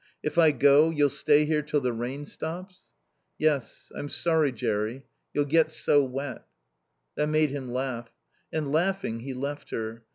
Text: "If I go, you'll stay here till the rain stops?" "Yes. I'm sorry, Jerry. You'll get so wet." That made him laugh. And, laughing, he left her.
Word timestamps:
"If 0.23 0.39
I 0.39 0.49
go, 0.49 0.89
you'll 0.89 1.11
stay 1.11 1.45
here 1.45 1.61
till 1.61 1.79
the 1.81 1.93
rain 1.93 2.25
stops?" 2.25 2.95
"Yes. 3.37 3.91
I'm 3.95 4.09
sorry, 4.09 4.51
Jerry. 4.51 5.03
You'll 5.31 5.45
get 5.45 5.69
so 5.69 6.03
wet." 6.03 6.43
That 7.17 7.27
made 7.27 7.51
him 7.51 7.71
laugh. 7.71 8.11
And, 8.51 8.71
laughing, 8.71 9.19
he 9.19 9.35
left 9.35 9.69
her. 9.69 10.03